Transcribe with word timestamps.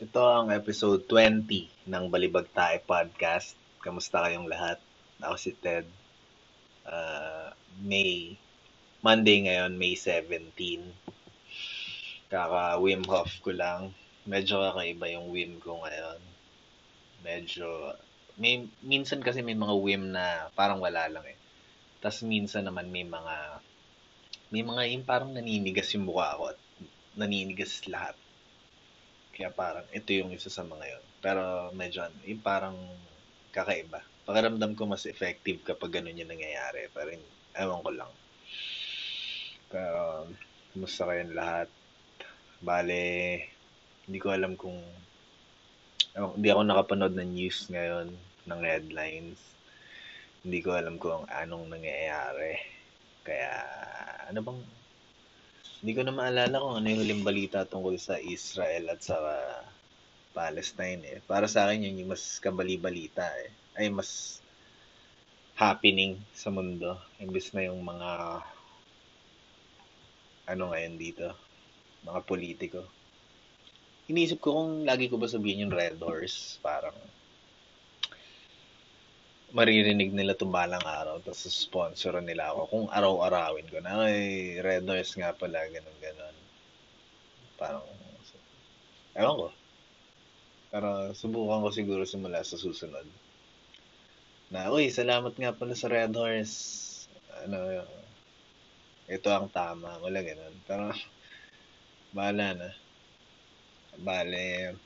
Ito 0.00 0.24
ang 0.24 0.48
episode 0.48 1.04
20 1.04 1.44
ng 1.84 2.04
Balibag 2.08 2.48
Tae 2.56 2.80
Podcast. 2.80 3.52
Kamusta 3.84 4.24
kayong 4.24 4.48
lahat? 4.48 4.80
Ako 5.20 5.36
si 5.36 5.52
Ted. 5.52 5.84
Uh, 6.88 7.52
May, 7.84 8.32
Monday 9.04 9.44
ngayon, 9.44 9.76
May 9.76 10.00
17. 10.00 10.56
Kaka 12.32 12.80
Wim 12.80 13.04
Hof 13.12 13.28
ko 13.44 13.52
lang. 13.52 13.92
Medyo 14.24 14.72
kakaiba 14.72 15.12
yung 15.12 15.36
Wim 15.36 15.60
ko 15.60 15.84
ngayon. 15.84 16.20
Medyo, 17.20 17.92
may, 18.40 18.72
minsan 18.80 19.20
kasi 19.20 19.44
may 19.44 19.52
mga 19.52 19.76
Wim 19.84 20.16
na 20.16 20.48
parang 20.56 20.80
wala 20.80 21.12
lang 21.12 21.28
eh. 21.28 21.36
Tapos 22.00 22.24
minsan 22.24 22.64
naman 22.64 22.88
may 22.88 23.04
mga, 23.04 23.36
may 24.48 24.64
mga 24.64 24.96
yung 24.96 25.04
parang 25.04 25.36
naninigas 25.36 25.92
yung 25.92 26.08
mukha 26.08 26.40
ko 26.40 26.56
at 26.56 26.58
naninigas 27.20 27.84
lahat 27.84 28.16
kaya 29.40 29.56
parang 29.56 29.88
ito 29.96 30.12
yung 30.12 30.36
isa 30.36 30.52
sa 30.52 30.60
mga 30.68 30.84
yon. 30.84 31.04
Pero 31.24 31.72
medyo 31.72 32.04
ano, 32.04 32.12
yung 32.28 32.44
parang 32.44 32.76
kakaiba. 33.56 34.04
Pakiramdam 34.28 34.76
ko 34.76 34.84
mas 34.84 35.08
effective 35.08 35.64
kapag 35.64 35.96
ganun 35.96 36.20
yung 36.20 36.28
nangyayari. 36.28 36.92
Pero 36.92 37.16
ewan 37.56 37.80
ko 37.80 37.88
lang. 37.88 38.12
Pero, 39.72 40.28
kumusta 40.76 41.08
kayong 41.08 41.32
lahat? 41.32 41.72
Bale, 42.60 43.00
hindi 44.04 44.18
ko 44.20 44.28
alam 44.28 44.60
kung 44.60 44.76
ewan, 46.12 46.36
hindi 46.36 46.48
ako 46.52 46.60
nakapanood 46.60 47.16
ng 47.16 47.30
news 47.32 47.64
ngayon 47.72 48.12
ng 48.44 48.60
headlines. 48.60 49.40
Hindi 50.44 50.60
ko 50.60 50.76
alam 50.76 51.00
kung 51.00 51.24
anong 51.32 51.64
nangyayari. 51.72 52.60
Kaya, 53.24 53.56
ano 54.28 54.44
bang 54.44 54.60
hindi 55.78 55.92
ko 55.94 56.02
na 56.02 56.12
maalala 56.12 56.58
kung 56.58 56.74
ano 56.76 56.86
yung 56.90 57.00
huling 57.06 57.22
balita 57.22 57.62
tungkol 57.62 57.94
sa 57.96 58.18
Israel 58.18 58.90
at 58.90 59.00
sa 59.00 59.16
uh, 59.16 59.62
Palestine 60.34 61.02
eh. 61.06 61.18
Para 61.22 61.46
sa 61.46 61.66
akin 61.66 61.86
yun 61.86 62.04
yung 62.04 62.10
mas 62.12 62.42
kabali-balita 62.42 63.24
eh. 63.46 63.50
Ay 63.78 63.86
mas 63.88 64.42
happening 65.54 66.18
sa 66.34 66.50
mundo. 66.50 66.98
Imbis 67.22 67.52
na 67.54 67.68
yung 67.68 67.80
mga 67.80 68.10
ano 70.50 70.64
ngayon 70.74 70.94
dito, 70.98 71.30
mga 72.02 72.20
politiko. 72.26 72.80
Iniisip 74.10 74.42
ko 74.42 74.58
kung 74.58 74.82
lagi 74.82 75.06
ko 75.06 75.14
ba 75.14 75.30
sabihin 75.30 75.68
yung 75.68 75.74
Red 75.74 76.02
Horse, 76.02 76.58
parang 76.58 76.96
maririnig 79.50 80.14
nila 80.14 80.38
tumbalang 80.38 80.82
araw 80.82 81.18
tapos 81.22 81.50
sponsor 81.50 82.22
nila 82.22 82.54
ako 82.54 82.60
kung 82.70 82.86
araw-arawin 82.90 83.66
ko 83.66 83.82
na. 83.82 84.06
Ay 84.06 84.56
Red 84.62 84.86
Horse 84.86 85.18
nga 85.18 85.34
pala 85.34 85.66
ganun 85.66 85.98
ganun. 85.98 86.36
Parang 87.58 87.84
ewan 89.18 89.36
ko. 89.36 89.48
Pero 90.70 90.88
subukan 91.18 91.66
ko 91.66 91.68
siguro 91.74 92.02
simula 92.06 92.46
sa 92.46 92.54
susunod. 92.54 93.06
Na 94.54 94.70
uy 94.70 94.90
salamat 94.90 95.34
nga 95.34 95.50
pala 95.54 95.74
sa 95.74 95.90
Red 95.90 96.14
Horse. 96.14 96.56
Ano 97.46 97.82
ito 99.10 99.28
ang 99.34 99.50
tama 99.50 99.98
wala 99.98 100.22
ganun. 100.22 100.54
Pero 100.62 100.94
bahala 102.14 102.54
na. 102.54 102.70
Bale 103.98 104.78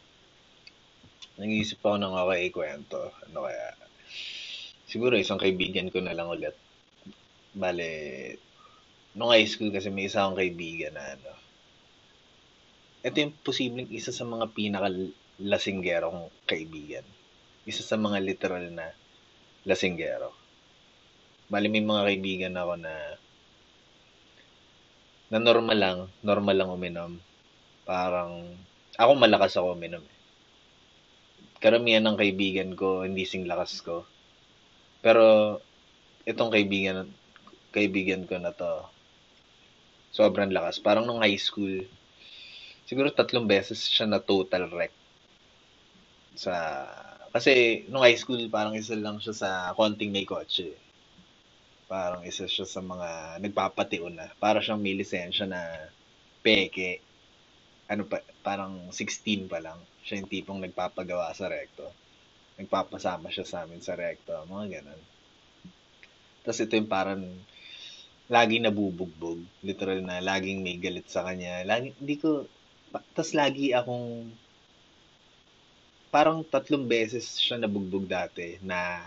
nag-iisip 1.37 1.83
ako 1.85 1.97
ng 2.01 2.15
okay 2.17 2.49
kwento. 2.49 3.13
Ano 3.29 3.45
kaya 3.45 3.84
siguro 4.95 5.19
isang 5.19 5.43
kaibigan 5.43 5.91
ko 5.91 5.99
na 5.99 6.15
lang 6.15 6.31
ulit. 6.31 6.55
Bale, 7.51 7.91
nung 9.19 9.35
high 9.35 9.51
school 9.51 9.75
kasi 9.75 9.91
may 9.91 10.07
isa 10.07 10.23
akong 10.23 10.39
kaibigan 10.39 10.95
na 10.95 11.19
ano. 11.19 11.35
Ito 13.03 13.17
yung 13.19 13.35
posibleng 13.43 13.91
isa 13.91 14.15
sa 14.15 14.23
mga 14.23 14.55
pinakalasinggerong 14.55 16.31
kaibigan. 16.47 17.03
Isa 17.67 17.83
sa 17.83 17.99
mga 17.99 18.23
literal 18.23 18.71
na 18.71 18.95
lasinggero. 19.67 20.31
Bale, 21.51 21.67
may 21.67 21.83
mga 21.83 22.15
kaibigan 22.15 22.55
ako 22.55 22.79
na 22.79 22.95
na 25.35 25.39
normal 25.43 25.79
lang, 25.83 25.99
normal 26.23 26.55
lang 26.55 26.71
uminom. 26.71 27.13
Parang, 27.83 28.47
ako 28.95 29.11
malakas 29.19 29.59
ako 29.59 29.75
uminom. 29.75 30.07
Eh. 30.07 30.19
Karamihan 31.59 32.07
ng 32.07 32.15
kaibigan 32.15 32.71
ko, 32.79 33.03
hindi 33.03 33.27
sing 33.27 33.51
lakas 33.51 33.83
ko 33.83 34.07
pero 35.05 35.61
itong 36.25 36.49
kaibigan 36.49 37.05
kaibigan 37.69 38.25
ko 38.25 38.41
na 38.41 38.57
to 38.57 38.89
sobrang 40.15 40.49
lakas. 40.49 40.81
Parang 40.81 41.05
nung 41.05 41.21
high 41.21 41.37
school, 41.37 41.85
siguro 42.89 43.13
tatlong 43.13 43.45
beses 43.45 43.85
siya 43.85 44.09
na 44.09 44.23
total 44.23 44.71
wreck. 44.73 44.95
Sa 46.39 46.55
kasi 47.35 47.85
nung 47.91 48.07
high 48.07 48.17
school 48.17 48.49
parang 48.49 48.79
isa 48.79 48.97
lang 48.97 49.21
siya 49.21 49.35
sa 49.37 49.51
konting 49.77 50.15
may 50.15 50.25
kotse. 50.25 50.73
Parang 51.85 52.25
isa 52.25 52.49
siya 52.49 52.65
sa 52.65 52.81
mga 52.81 53.43
nagpapatiun 53.45 54.15
na. 54.17 54.33
Para 54.41 54.65
siyang 54.65 54.81
may 54.81 54.97
lisensya 54.97 55.45
na 55.45 55.61
peke. 56.41 57.05
Ano 57.91 58.09
pa, 58.09 58.25
parang 58.41 58.89
16 58.89 59.51
pa 59.53 59.61
lang. 59.61 59.77
Siya 60.01 60.25
yung 60.25 60.31
tipong 60.33 60.65
nagpapagawa 60.65 61.29
sa 61.37 61.53
recto 61.53 62.04
nagpapasama 62.75 63.31
siya 63.31 63.47
sa 63.47 63.63
amin 63.63 63.79
sa 63.79 63.95
recto, 63.95 64.35
mga 64.51 64.83
ganun. 64.83 65.03
Tapos 66.43 66.59
ito 66.59 66.75
yung 66.75 66.91
parang 66.91 67.23
lagi 68.27 68.59
nabubugbog. 68.59 69.39
Literal 69.63 70.03
na 70.03 70.19
laging 70.19 70.67
may 70.67 70.83
galit 70.83 71.07
sa 71.07 71.23
kanya. 71.23 71.63
Lagi, 71.63 71.95
hindi 71.95 72.19
ko, 72.19 72.51
tapos 72.91 73.31
lagi 73.31 73.71
akong, 73.71 74.27
parang 76.11 76.43
tatlong 76.43 76.83
beses 76.83 77.39
siya 77.39 77.63
nabugbog 77.63 78.11
dati 78.11 78.59
na 78.59 79.07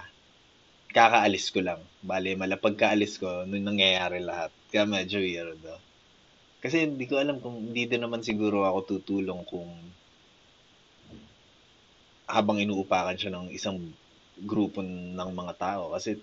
kakaalis 0.96 1.52
ko 1.52 1.60
lang. 1.60 1.84
Bale, 2.00 2.40
malapag 2.40 2.80
kaalis 2.80 3.20
ko, 3.20 3.44
nung 3.44 3.68
nangyayari 3.68 4.24
lahat. 4.24 4.56
Kaya 4.72 4.88
medyo 4.88 5.20
weird. 5.20 5.60
Oh. 5.68 5.82
Kasi 6.64 6.88
hindi 6.88 7.04
ko 7.04 7.20
alam 7.20 7.44
kung 7.44 7.76
din 7.76 8.00
naman 8.00 8.24
siguro 8.24 8.64
ako 8.64 8.96
tutulong 8.96 9.44
kung 9.44 9.68
habang 12.28 12.60
inuupakan 12.60 13.16
siya 13.16 13.32
ng 13.34 13.56
isang 13.56 13.80
grupo 14.38 14.84
ng 14.84 15.32
mga 15.34 15.54
tao 15.58 15.96
kasi 15.96 16.20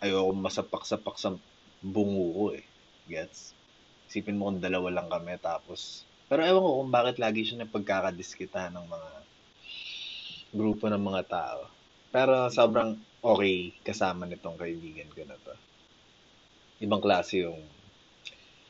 ayoko 0.00 0.32
masapak-sapak 0.32 1.16
sa 1.18 1.34
bungo 1.82 2.26
ko 2.32 2.44
eh. 2.54 2.64
Gets? 3.10 3.52
Isipin 4.08 4.38
mo 4.38 4.48
kung 4.48 4.62
dalawa 4.62 4.88
lang 4.94 5.10
kami 5.10 5.36
tapos 5.42 6.08
pero 6.28 6.44
ewan 6.44 6.60
ko 6.60 6.70
kung 6.84 6.92
bakit 6.92 7.16
lagi 7.16 7.42
siya 7.42 7.64
napagkakadiskita 7.64 8.68
ng 8.68 8.86
mga 8.86 9.10
grupo 10.52 10.88
ng 10.88 11.00
mga 11.00 11.22
tao. 11.28 11.60
Pero 12.08 12.48
sobrang 12.52 12.96
okay 13.24 13.72
kasama 13.84 14.24
nitong 14.24 14.56
kaibigan 14.60 15.08
ko 15.12 15.24
na 15.24 15.36
to. 15.40 15.56
Ibang 16.84 17.02
klase 17.02 17.48
yung 17.48 17.64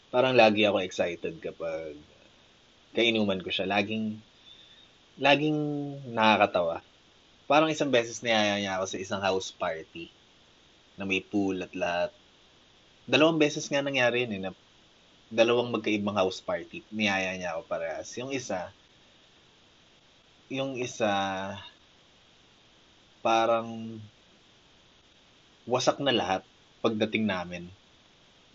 parang 0.09 0.38
lagi 0.38 0.65
ako 0.65 0.81
excited 0.81 1.37
kapag 1.43 1.99
kainuman 2.94 3.43
ko 3.43 3.50
siya. 3.50 3.66
Laging 3.69 4.22
laging 5.19 5.59
nakakatawa. 6.15 6.81
Parang 7.51 7.69
isang 7.69 7.91
beses 7.91 8.23
niyaya 8.23 8.62
niya 8.62 8.79
ako 8.79 8.87
sa 8.95 8.99
isang 9.03 9.23
house 9.25 9.51
party 9.51 10.15
na 10.95 11.03
may 11.03 11.19
pool 11.19 11.59
at 11.59 11.73
lahat. 11.75 12.11
Dalawang 13.09 13.41
beses 13.41 13.67
nga 13.67 13.83
nangyari 13.83 14.25
yun 14.27 14.37
eh, 14.39 14.41
na 14.47 14.51
dalawang 15.29 15.75
magkaibang 15.75 16.17
house 16.17 16.39
party. 16.39 16.87
Niyaya 16.95 17.34
niya 17.34 17.56
ako 17.56 17.67
parehas. 17.67 18.09
Yung 18.15 18.31
isa, 18.31 18.71
yung 20.49 20.79
isa, 20.79 21.12
parang 23.21 23.99
wasak 25.69 26.00
na 26.00 26.15
lahat 26.15 26.43
pagdating 26.81 27.29
namin. 27.29 27.69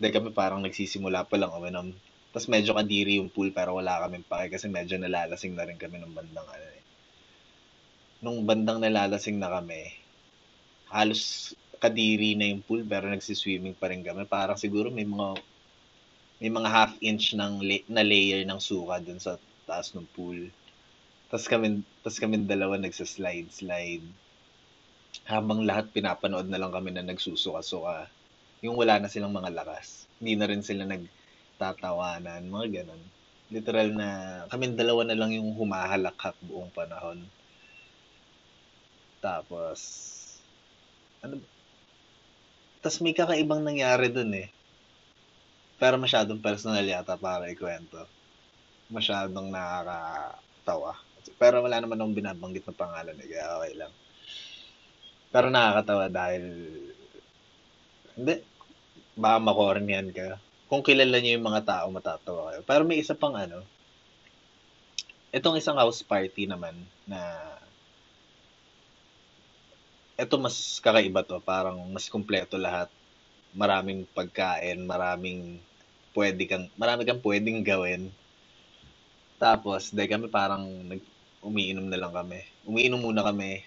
Dahil 0.00 0.14
kami 0.16 0.30
parang 0.34 0.64
nagsisimula 0.64 1.28
pa 1.28 1.36
lang 1.38 1.54
uminom. 1.54 1.94
Tapos 2.34 2.50
medyo 2.50 2.74
kadiri 2.74 3.22
yung 3.22 3.30
pool 3.30 3.54
pero 3.54 3.78
wala 3.78 4.02
kami 4.02 4.26
pake 4.26 4.58
kasi 4.58 4.66
medyo 4.66 4.98
nalalasing 4.98 5.54
na 5.54 5.70
rin 5.70 5.78
kami 5.78 6.02
ng 6.02 6.10
bandang 6.18 6.48
ano 6.50 6.66
eh. 6.66 6.82
Nung 8.26 8.42
bandang 8.42 8.82
nalalasing 8.82 9.38
na 9.38 9.54
kami, 9.54 9.94
halos 10.90 11.54
kadiri 11.78 12.34
na 12.34 12.50
yung 12.50 12.66
pool 12.66 12.82
pero 12.82 13.06
nagsiswimming 13.06 13.78
pa 13.78 13.86
rin 13.94 14.02
kami. 14.02 14.26
Parang 14.26 14.58
siguro 14.58 14.90
may 14.90 15.06
mga 15.06 15.38
may 16.42 16.50
mga 16.50 16.68
half 16.74 16.92
inch 16.98 17.38
ng 17.38 17.62
la- 17.62 17.86
na 17.86 18.02
layer 18.02 18.42
ng 18.42 18.58
suka 18.58 18.98
dun 18.98 19.22
sa 19.22 19.38
taas 19.62 19.94
ng 19.94 20.02
pool. 20.18 20.50
Tapos 21.30 21.46
kami, 21.46 21.86
tapos 22.02 22.18
kami 22.18 22.42
dalawa 22.42 22.82
nagsa-slide, 22.82 23.54
slide. 23.54 24.02
Habang 25.30 25.62
lahat 25.62 25.94
pinapanood 25.94 26.50
na 26.50 26.58
lang 26.58 26.74
kami 26.74 26.90
na 26.90 27.06
nagsusuka-suka. 27.06 28.10
Yung 28.66 28.74
wala 28.74 28.98
na 28.98 29.06
silang 29.06 29.30
mga 29.30 29.54
lakas. 29.54 30.10
Hindi 30.18 30.34
na 30.34 30.50
rin 30.50 30.66
sila 30.66 30.82
nag 30.82 31.06
tatawanan, 31.58 32.46
mga 32.50 32.82
ganun. 32.82 33.02
Literal 33.52 33.88
na, 33.94 34.08
kami 34.50 34.72
dalawa 34.74 35.06
na 35.06 35.16
lang 35.18 35.30
yung 35.36 35.54
humahalakhak 35.54 36.34
buong 36.42 36.72
panahon. 36.74 37.22
Tapos, 39.22 39.80
ano, 41.24 41.40
tapos 42.84 43.00
may 43.00 43.16
kakaibang 43.16 43.64
nangyari 43.64 44.12
dun 44.12 44.32
eh. 44.36 44.52
Pero 45.80 45.96
masyadong 45.96 46.44
personal 46.44 46.84
yata 46.84 47.16
para 47.16 47.48
ikwento. 47.48 48.04
Masyadong 48.92 49.48
nakakatawa. 49.48 50.92
Pero 51.40 51.64
wala 51.64 51.80
naman 51.80 51.96
akong 51.96 52.18
binabanggit 52.20 52.64
na 52.68 52.76
pangalan 52.76 53.16
eh, 53.16 53.28
kaya 53.28 53.56
okay 53.56 53.74
lang. 53.80 53.92
Pero 55.32 55.46
nakakatawa 55.48 56.06
dahil, 56.12 56.44
hindi, 58.14 58.34
baka 59.16 59.38
makornian 59.40 60.08
ka. 60.12 60.36
Kung 60.74 60.82
kilala 60.82 61.22
niyo 61.22 61.38
yung 61.38 61.46
mga 61.46 61.62
tao, 61.62 61.86
matatawa 61.94 62.50
kayo. 62.50 62.66
Pero 62.66 62.82
may 62.82 62.98
isa 62.98 63.14
pang 63.14 63.38
ano, 63.38 63.62
itong 65.30 65.54
isang 65.54 65.78
house 65.78 66.02
party 66.02 66.50
naman 66.50 66.74
na 67.06 67.22
ito 70.18 70.34
mas 70.34 70.82
kakaiba 70.82 71.22
to, 71.22 71.38
parang 71.38 71.78
mas 71.94 72.10
kumpleto 72.10 72.58
lahat. 72.58 72.90
Maraming 73.54 74.02
pagkain, 74.18 74.82
maraming 74.82 75.62
pwede 76.10 76.42
kang, 76.50 76.66
marami 76.74 77.06
kang 77.06 77.22
pwedeng 77.22 77.62
gawin. 77.62 78.10
Tapos, 79.38 79.94
dahil 79.94 80.10
kami 80.10 80.26
parang 80.26 80.66
nag, 80.90 80.98
umiinom 81.38 81.86
na 81.86 82.02
lang 82.02 82.10
kami. 82.10 82.42
Umiinom 82.66 82.98
muna 82.98 83.22
kami, 83.22 83.62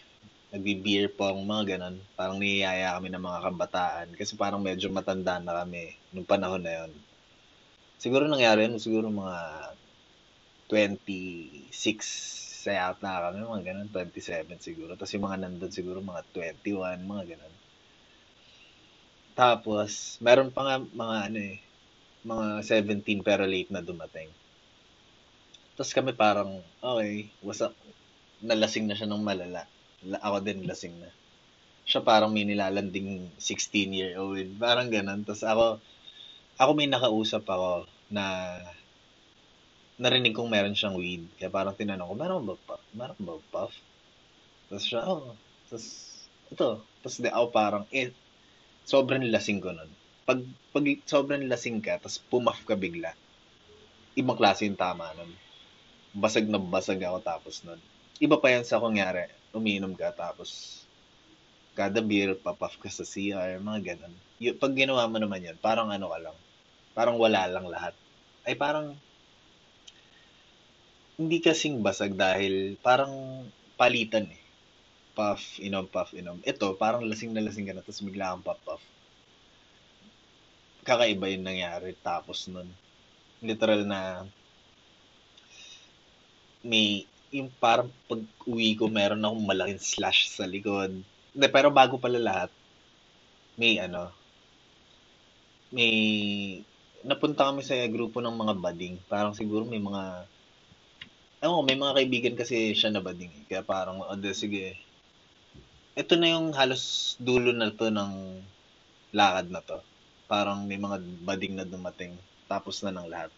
nagbi-beer 0.53 1.11
pong, 1.11 1.43
mga 1.43 1.75
ganun. 1.75 1.97
Parang 2.15 2.39
niyayaya 2.39 2.95
kami 2.95 3.11
ng 3.11 3.23
mga 3.23 3.43
kabataan. 3.51 4.07
Kasi 4.15 4.39
parang 4.39 4.63
medyo 4.63 4.87
matanda 4.87 5.39
na 5.43 5.63
kami 5.63 5.91
nung 6.15 6.27
panahon 6.27 6.63
na 6.63 6.73
yon. 6.83 6.91
Siguro 7.99 8.29
nangyari 8.29 8.69
yun, 8.69 8.79
siguro 8.79 9.11
mga 9.11 9.39
26 10.69 11.71
sa 12.63 12.71
yata 12.75 13.31
kami, 13.31 13.43
mga 13.43 13.63
ganun, 13.73 13.89
27 13.91 14.59
siguro. 14.59 14.95
Tapos 14.95 15.11
yung 15.15 15.25
mga 15.27 15.39
nandun 15.43 15.71
siguro 15.71 15.99
mga 15.99 16.23
21, 16.31 17.03
mga 17.03 17.25
ganun. 17.35 17.55
Tapos, 19.37 20.17
meron 20.19 20.49
pa 20.49 20.61
nga 20.65 20.75
mga 20.81 21.17
ano 21.29 21.39
eh, 21.39 21.57
mga 22.25 22.45
17 22.65 23.21
pero 23.21 23.45
late 23.45 23.69
na 23.69 23.85
dumating. 23.85 24.27
Tapos 25.77 25.93
kami 25.93 26.11
parang, 26.17 26.57
okay, 26.81 27.29
wasak, 27.45 27.69
nalasing 28.41 28.89
na 28.89 28.97
siya 28.97 29.05
ng 29.05 29.21
malala. 29.21 29.69
Ako 30.03 30.45
din 30.45 30.67
lasing 30.69 30.93
na. 31.01 31.09
Siya 31.87 32.03
parang 32.03 32.35
may 32.35 32.43
nilalanding 32.43 33.31
16-year-old. 33.39 34.59
Parang 34.61 34.91
ganun. 34.91 35.23
Tapos 35.25 35.41
ako, 35.41 35.65
ako 36.59 36.71
may 36.77 36.89
nakausap 36.91 37.47
ako 37.47 37.89
na 38.11 38.57
narinig 39.97 40.37
kong 40.37 40.51
meron 40.51 40.77
siyang 40.77 40.97
weed. 40.97 41.25
Kaya 41.41 41.49
parang 41.49 41.73
tinanong 41.73 42.13
ko, 42.13 42.15
meron 42.15 42.45
ba 42.45 42.55
puff? 42.55 42.83
Meron 42.93 43.21
ba 43.23 43.33
puff? 43.49 43.73
Tapos 44.69 44.85
siya. 44.85 45.01
Oh. 45.07 45.33
Tapos, 45.67 45.85
ito. 46.53 46.69
Tapos 47.01 47.17
di 47.17 47.29
ako 47.33 47.45
parang, 47.49 47.83
eh, 47.89 48.13
sobrang 48.85 49.25
lasing 49.27 49.59
ko 49.59 49.73
nun. 49.73 49.89
Pag, 50.27 50.43
pag 50.75 50.85
sobrang 51.07 51.43
lasing 51.49 51.81
ka, 51.81 51.97
tapos 51.97 52.21
pumaf 52.29 52.61
ka 52.67 52.75
bigla, 52.77 53.15
ibang 54.19 54.37
klase 54.37 54.67
yung 54.67 54.79
tama 54.79 55.11
nun. 55.17 55.31
Basag 56.13 56.45
na 56.47 56.59
basag 56.59 57.01
ako 57.01 57.17
tapos 57.23 57.63
nun. 57.63 57.79
Iba 58.17 58.41
pa 58.41 58.49
yan 58.49 58.65
sa 58.65 58.81
kungyari, 58.81 59.29
umiinom 59.55 59.95
ka 59.95 60.11
tapos 60.11 60.81
kada 61.77 62.01
beer, 62.01 62.33
papaf 62.33 62.81
ka 62.81 62.89
sa 62.89 63.05
CR, 63.05 63.61
mga 63.61 63.93
ganun. 63.93 64.13
Y- 64.41 64.57
pag 64.57 64.73
ginawa 64.73 65.05
mo 65.05 65.21
naman 65.21 65.45
yan, 65.45 65.57
parang 65.61 65.93
ano 65.93 66.09
ka 66.09 66.17
lang, 66.17 66.37
parang 66.97 67.21
wala 67.21 67.45
lang 67.45 67.69
lahat. 67.69 67.93
Ay 68.41 68.57
parang, 68.57 68.97
hindi 71.21 71.37
kasing 71.37 71.85
basag 71.85 72.17
dahil 72.17 72.81
parang 72.81 73.45
palitan 73.77 74.25
eh. 74.25 74.41
Puff, 75.13 75.61
inom, 75.61 75.85
puff, 75.85 76.17
inom. 76.17 76.41
Ito, 76.41 76.73
parang 76.81 77.05
lasing 77.05 77.33
na 77.33 77.45
lasing 77.45 77.69
ka 77.69 77.77
na, 77.77 77.85
tapos 77.85 78.01
bigla 78.01 78.33
kang 78.33 78.45
puff, 78.45 78.61
puff. 78.65 78.83
Kakaiba 80.81 81.29
yung 81.29 81.45
nangyari 81.45 81.93
tapos 82.01 82.49
nun. 82.49 82.69
Literal 83.45 83.85
na 83.85 84.25
may 86.65 87.05
yung 87.31 87.51
parang 87.59 87.91
pag 88.07 88.23
uwi 88.47 88.79
ko 88.79 88.87
meron 88.87 89.23
akong 89.23 89.43
malaking 89.43 89.83
slash 89.83 90.31
sa 90.31 90.47
likod. 90.47 91.03
Hindi, 91.35 91.47
pero 91.51 91.69
bago 91.69 91.99
pala 91.99 92.17
lahat, 92.17 92.51
may 93.59 93.81
ano, 93.81 94.09
may 95.73 95.93
napunta 97.03 97.51
kami 97.51 97.61
sa 97.63 97.75
grupo 97.91 98.23
ng 98.23 98.35
mga 98.35 98.53
bading. 98.57 98.95
Parang 99.11 99.35
siguro 99.35 99.67
may 99.67 99.81
mga 99.81 100.27
ano, 101.37 101.61
may 101.61 101.77
mga 101.77 101.95
kaibigan 102.01 102.35
kasi 102.37 102.73
siya 102.73 102.89
na 102.89 103.03
bading. 103.03 103.29
Eh. 103.29 103.45
Kaya 103.45 103.61
parang, 103.61 104.01
o 104.01 104.09
oh, 104.09 104.33
sige, 104.33 104.73
ito 105.93 106.13
na 106.17 106.33
yung 106.33 106.53
halos 106.53 107.13
dulo 107.21 107.53
na 107.53 107.69
to 107.69 107.93
ng 107.93 108.41
lakad 109.13 109.49
na 109.53 109.61
to. 109.61 109.77
Parang 110.25 110.65
may 110.65 110.81
mga 110.81 110.97
bading 111.21 111.53
na 111.57 111.65
dumating. 111.65 112.17
Tapos 112.49 112.81
na 112.81 112.89
ng 112.89 113.07
lahat. 113.09 113.31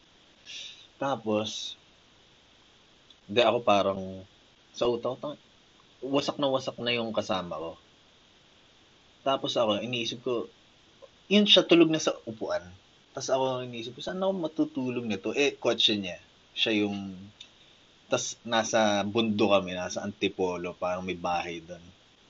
Tapos, 0.95 1.75
hindi 3.29 3.41
ako 3.45 3.61
parang 3.61 4.01
sa 4.73 4.89
utak 4.89 5.21
ko, 5.21 5.37
wasak 6.01 6.41
na 6.41 6.49
wasak 6.49 6.81
na 6.81 6.97
yung 6.97 7.13
kasama 7.13 7.61
ko. 7.61 7.77
Tapos 9.21 9.53
ako, 9.53 9.85
iniisip 9.85 10.25
ko, 10.25 10.49
yun 11.29 11.45
siya 11.45 11.61
tulog 11.69 11.93
na 11.93 12.01
sa 12.01 12.17
upuan. 12.25 12.65
Tapos 13.13 13.29
ako 13.29 13.45
iniisip 13.69 13.93
ko, 13.93 14.01
saan 14.01 14.23
ako 14.25 14.33
matutulog 14.33 15.05
nito? 15.05 15.29
Eh, 15.37 15.53
kotse 15.61 15.93
niya. 15.93 16.17
Siya 16.57 16.81
yung, 16.81 17.13
tapos 18.09 18.41
nasa 18.41 19.05
bundo 19.05 19.53
kami, 19.53 19.77
nasa 19.77 20.01
Antipolo, 20.01 20.73
parang 20.73 21.05
may 21.05 21.13
bahay 21.13 21.61
doon. 21.61 21.83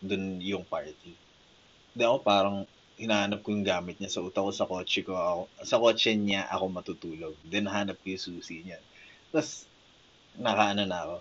Doon 0.04 0.24
yung 0.44 0.68
party. 0.68 1.16
Hindi 1.96 2.04
ako 2.04 2.18
parang, 2.28 2.68
hinahanap 3.00 3.40
ko 3.40 3.56
yung 3.56 3.64
gamit 3.64 3.96
niya 4.04 4.12
sa 4.12 4.20
utak 4.20 4.44
ko 4.44 4.52
sa 4.52 4.68
kotse 4.68 5.08
ko. 5.08 5.16
Ako, 5.16 5.42
sa 5.64 5.80
kotse 5.80 6.12
niya 6.12 6.52
ako 6.52 6.68
matutulog. 6.68 7.40
Then 7.48 7.72
hanap 7.72 7.96
ko 8.04 8.12
yung 8.12 8.20
susi 8.20 8.68
niya. 8.68 8.84
Tapos 9.32 9.69
nakaano 10.38 10.84
na 10.86 10.98
ako. 11.06 11.18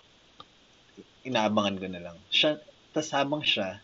Inaabangan 1.24 1.80
ko 1.80 1.86
na 1.88 2.00
lang. 2.02 2.16
Siya, 2.28 2.60
tas 2.92 3.10
habang 3.14 3.40
siya, 3.40 3.80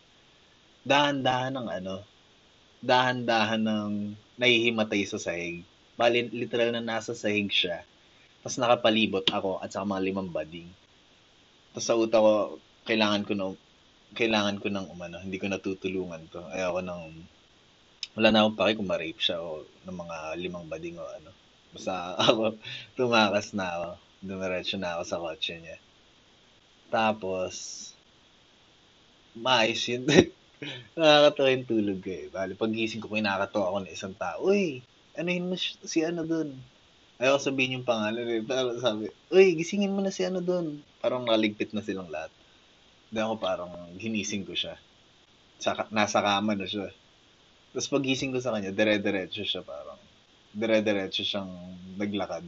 dahan-dahan 0.85 1.55
ng 1.57 1.67
ano, 1.69 2.05
dahan-dahan 2.85 3.61
ng 3.65 3.91
nahihimatay 4.37 5.01
sa 5.07 5.17
sahig. 5.17 5.65
Bali, 5.95 6.27
literal 6.29 6.75
na 6.75 6.83
nasa 6.83 7.15
sahig 7.17 7.49
siya. 7.49 7.81
Tapos 8.45 8.61
nakapalibot 8.61 9.25
ako 9.31 9.57
at 9.63 9.73
saka 9.73 9.87
mga 9.87 10.05
limang 10.05 10.29
bading. 10.29 10.69
Tapos 11.73 11.85
sa 11.87 11.97
utak 11.97 12.21
ko, 12.21 12.61
kailangan 12.85 13.23
ko 13.25 13.33
na, 13.33 13.45
kailangan 14.13 14.61
ko 14.61 14.67
ng 14.69 14.87
umano, 14.91 15.17
hindi 15.17 15.41
ko 15.41 15.49
natutulungan 15.49 16.29
to. 16.29 16.43
Ayoko 16.53 16.79
nang, 16.85 17.25
wala 18.13 18.27
na 18.29 18.45
akong 18.45 18.59
pake 18.59 18.77
kung 18.77 18.87
ma-rape 18.87 19.19
siya 19.19 19.41
o 19.41 19.65
ng 19.87 19.97
mga 19.97 20.17
limang 20.39 20.69
bading 20.69 21.01
o 21.01 21.03
ano. 21.03 21.31
Basta 21.73 22.13
ako, 22.29 22.55
tumakas 22.93 23.51
na 23.57 23.65
ako 23.65 23.89
dumiretso 24.25 24.75
na 24.81 24.97
ako 24.97 25.03
sa 25.05 25.21
kotse 25.21 25.55
niya. 25.61 25.77
Tapos, 26.89 27.53
maayos 29.37 29.83
yun. 29.85 30.05
Nakakatawa 30.97 31.53
yung 31.53 31.67
tulog 31.67 31.99
ko 32.01 32.09
eh. 32.09 32.27
Bali, 32.31 32.53
pagising 32.55 33.03
ko, 33.03 33.11
kinakatawa 33.11 33.69
ako 33.69 33.77
ng 33.83 33.93
isang 33.93 34.15
tao. 34.15 34.47
Uy, 34.47 34.81
anuhin 35.19 35.49
mo 35.51 35.55
si 35.59 35.99
ano 36.01 36.23
doon? 36.23 36.55
Ayaw 37.15 37.39
sabihin 37.39 37.79
yung 37.79 37.87
pangalan 37.87 38.27
eh. 38.27 38.41
Pero 38.43 38.79
sabi, 38.79 39.11
uy, 39.31 39.55
gisingin 39.59 39.93
mo 39.93 40.03
na 40.03 40.11
si 40.11 40.23
ano 40.23 40.39
doon. 40.39 40.79
Parang 40.99 41.27
naligpit 41.27 41.71
na 41.71 41.83
silang 41.83 42.11
lahat. 42.11 42.31
Hindi 43.11 43.19
ako 43.21 43.35
parang 43.39 43.71
ginising 43.99 44.43
ko 44.47 44.55
siya. 44.55 44.75
Sa, 45.61 45.87
nasa 45.91 46.19
kama 46.19 46.55
na 46.55 46.67
siya. 46.67 46.91
Tapos 47.75 47.91
pagising 47.91 48.31
ko 48.31 48.39
sa 48.39 48.55
kanya, 48.55 48.71
dire-diretso 48.71 49.43
siya 49.43 49.63
parang. 49.63 49.99
Dire-diretso 50.55 51.23
siyang 51.23 51.51
naglakad 51.99 52.43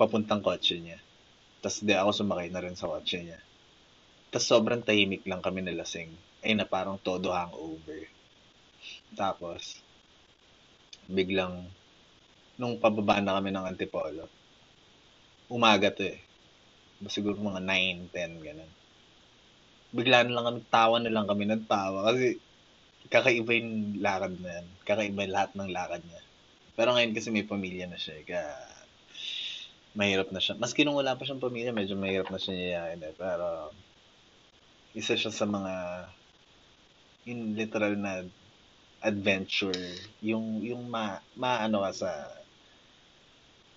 papuntang 0.00 0.40
kotse 0.40 0.80
niya. 0.80 0.96
Tapos 1.60 1.84
di 1.84 1.92
ako 1.92 2.10
sumakay 2.16 2.48
na 2.48 2.64
rin 2.64 2.72
sa 2.72 2.88
kotse 2.88 3.20
niya. 3.20 3.36
Tapos 4.32 4.48
sobrang 4.48 4.80
tahimik 4.80 5.28
lang 5.28 5.44
kami 5.44 5.60
na 5.60 5.76
lasing. 5.76 6.08
Ay 6.40 6.56
na 6.56 6.64
parang 6.64 6.96
todo 6.96 7.36
hangover. 7.36 8.08
Tapos, 9.12 9.84
biglang, 11.04 11.68
nung 12.56 12.80
pababa 12.80 13.20
na 13.20 13.36
kami 13.36 13.52
ng 13.52 13.68
Antipolo, 13.68 14.24
umaga 15.52 15.92
to 15.92 16.08
eh. 16.08 16.16
Siguro 17.12 17.36
mga 17.36 17.60
9, 17.60 18.08
10, 18.08 18.40
ganun. 18.40 18.72
Bigla 19.90 20.24
na 20.24 20.32
lang 20.32 20.46
kami, 20.48 20.60
tawa 20.70 20.96
na 20.96 21.12
lang 21.12 21.26
kami 21.28 21.44
nagtawa. 21.44 22.08
Kasi, 22.08 22.40
kakaiba 23.12 23.52
yung 23.58 23.98
lakad 24.00 24.38
na 24.40 24.50
yan. 24.60 24.66
Kakaiba 24.86 25.26
lahat 25.26 25.50
ng 25.58 25.68
lakad 25.74 26.00
niya. 26.06 26.22
Pero 26.78 26.94
ngayon 26.94 27.12
kasi 27.12 27.28
may 27.34 27.44
pamilya 27.44 27.90
na 27.90 27.98
siya. 27.98 28.14
Eh, 28.20 28.24
kaya, 28.24 28.46
mahirap 29.94 30.30
na 30.30 30.38
siya. 30.38 30.54
Maski 30.54 30.86
nung 30.86 30.98
wala 30.98 31.18
pa 31.18 31.26
siyang 31.26 31.42
pamilya, 31.42 31.74
medyo 31.74 31.98
mahirap 31.98 32.30
na 32.30 32.38
siya 32.38 32.54
niyayain 32.54 33.02
eh. 33.02 33.14
Pero, 33.18 33.74
isa 34.94 35.14
siya 35.18 35.32
sa 35.34 35.46
mga, 35.46 35.74
in 37.26 37.54
literal 37.58 37.94
na 37.98 38.22
adventure, 39.02 39.76
yung, 40.22 40.62
yung 40.62 40.86
ma, 40.86 41.18
maano 41.34 41.82
ka 41.88 41.92
sa, 42.06 42.10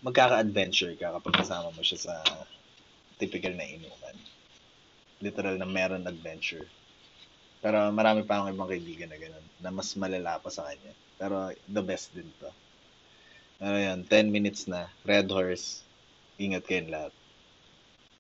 magkaka-adventure 0.04 1.00
ka 1.00 1.16
kapag 1.16 1.40
kasama 1.40 1.72
mo 1.72 1.82
siya 1.82 2.12
sa 2.12 2.16
typical 3.18 3.56
na 3.56 3.64
inuman. 3.64 4.18
Literal 5.24 5.56
na 5.56 5.66
meron 5.66 6.06
adventure. 6.06 6.68
Pero 7.64 7.88
marami 7.96 8.28
pa 8.28 8.44
akong 8.44 8.52
ibang 8.52 8.68
kaibigan 8.68 9.08
na 9.08 9.16
ganun, 9.16 9.48
na 9.64 9.72
mas 9.72 9.96
malala 9.96 10.36
pa 10.44 10.52
sa 10.52 10.68
kanya. 10.68 10.92
Pero 11.16 11.56
the 11.72 11.80
best 11.80 12.12
din 12.12 12.28
to. 12.44 12.52
Ano 13.64 13.80
yan, 13.80 14.04
10 14.04 14.28
minutes 14.28 14.68
na, 14.68 14.92
Red 15.08 15.32
Horse, 15.32 15.88
Ingat 16.42 16.64
kayong 16.70 16.90
lahat. 16.94 17.14